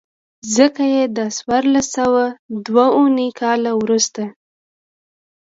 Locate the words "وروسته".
3.81-4.23